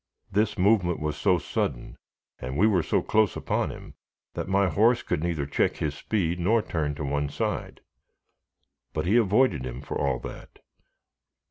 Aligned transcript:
This 0.31 0.57
movement 0.57 0.99
was 0.99 1.15
so 1.15 1.37
sudden, 1.37 1.95
and 2.39 2.57
we 2.57 2.65
were 2.65 2.81
so 2.81 3.03
close 3.03 3.35
upon 3.35 3.69
him, 3.69 3.93
that 4.33 4.47
my 4.47 4.67
horse 4.67 5.03
could 5.03 5.21
neither 5.23 5.45
check 5.45 5.75
his 5.77 5.93
speed 5.93 6.39
nor 6.39 6.63
turn 6.63 6.95
to 6.95 7.03
one 7.05 7.29
side. 7.29 7.81
But 8.93 9.05
he 9.05 9.15
avoided 9.17 9.63
him 9.63 9.79
for 9.79 9.95
all 9.99 10.17
that. 10.21 10.57